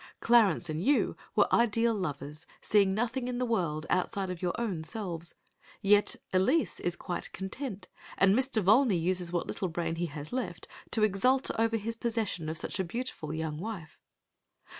Clarence 0.19 0.67
and 0.67 0.83
you 0.83 1.15
were 1.35 1.47
ideal 1.53 1.93
lovers, 1.93 2.47
seeing 2.59 2.95
nothing 2.95 3.27
in 3.27 3.37
the 3.37 3.45
world 3.45 3.85
outside 3.87 4.31
of 4.31 4.41
your 4.41 4.59
own 4.59 4.83
selves. 4.83 5.35
Yet 5.79 6.15
Elise 6.33 6.79
is 6.79 6.95
quite 6.95 7.31
contented, 7.33 7.87
and 8.17 8.33
Mr. 8.35 8.63
Volney 8.63 8.97
uses 8.97 9.31
what 9.31 9.45
little 9.45 9.69
brain 9.69 9.97
he 9.97 10.07
has 10.07 10.33
left 10.33 10.67
to 10.89 11.03
exult 11.03 11.51
over 11.59 11.77
his 11.77 11.95
possession 11.95 12.49
of 12.49 12.57
such 12.57 12.79
a 12.79 12.83
beautiful 12.83 13.31
young 13.31 13.59
wife. 13.59 13.99